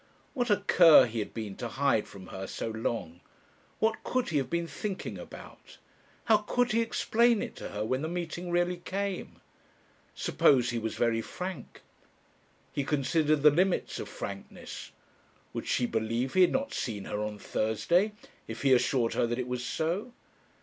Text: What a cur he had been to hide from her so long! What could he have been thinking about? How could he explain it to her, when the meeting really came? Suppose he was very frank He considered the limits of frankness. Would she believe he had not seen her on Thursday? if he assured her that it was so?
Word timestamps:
What 0.33 0.49
a 0.49 0.57
cur 0.61 1.05
he 1.05 1.19
had 1.19 1.31
been 1.31 1.55
to 1.57 1.67
hide 1.67 2.07
from 2.07 2.25
her 2.33 2.47
so 2.47 2.69
long! 2.71 3.21
What 3.77 4.03
could 4.03 4.29
he 4.29 4.37
have 4.37 4.49
been 4.49 4.65
thinking 4.65 5.19
about? 5.19 5.77
How 6.25 6.37
could 6.37 6.71
he 6.71 6.81
explain 6.81 7.43
it 7.43 7.55
to 7.57 7.69
her, 7.69 7.85
when 7.85 8.01
the 8.01 8.07
meeting 8.07 8.49
really 8.49 8.77
came? 8.77 9.41
Suppose 10.15 10.71
he 10.71 10.79
was 10.79 10.95
very 10.95 11.21
frank 11.21 11.83
He 12.71 12.83
considered 12.83 13.43
the 13.43 13.51
limits 13.51 13.99
of 13.99 14.09
frankness. 14.09 14.89
Would 15.53 15.67
she 15.67 15.85
believe 15.85 16.33
he 16.33 16.41
had 16.41 16.51
not 16.51 16.73
seen 16.73 17.03
her 17.05 17.19
on 17.19 17.37
Thursday? 17.37 18.13
if 18.47 18.63
he 18.63 18.73
assured 18.73 19.13
her 19.13 19.27
that 19.27 19.37
it 19.37 19.47
was 19.47 19.63
so? 19.63 20.13